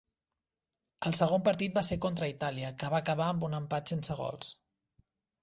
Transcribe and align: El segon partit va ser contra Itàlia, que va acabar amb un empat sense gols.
El 1.09 1.13
segon 1.19 1.43
partit 1.47 1.75
va 1.79 1.83
ser 1.89 1.97
contra 2.07 2.31
Itàlia, 2.33 2.73
que 2.81 2.91
va 2.95 3.03
acabar 3.05 3.29
amb 3.35 3.47
un 3.51 3.59
empat 3.61 3.95
sense 3.95 4.19
gols. 4.25 4.53